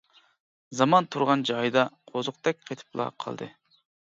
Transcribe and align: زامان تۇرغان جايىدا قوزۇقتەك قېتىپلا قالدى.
زامان 0.77 1.09
تۇرغان 1.15 1.45
جايىدا 1.49 1.83
قوزۇقتەك 2.13 2.67
قېتىپلا 2.71 3.11
قالدى. 3.25 3.53